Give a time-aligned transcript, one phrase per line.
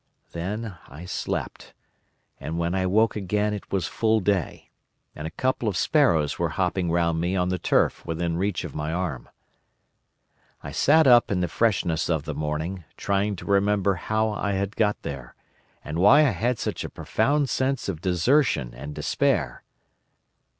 [0.31, 1.75] Then I slept,
[2.39, 4.71] and when I woke again it was full day,
[5.15, 8.73] and a couple of sparrows were hopping round me on the turf within reach of
[8.73, 9.29] my arm.
[10.63, 14.75] "I sat up in the freshness of the morning, trying to remember how I had
[14.75, 15.35] got there,
[15.85, 19.61] and why I had such a profound sense of desertion and despair.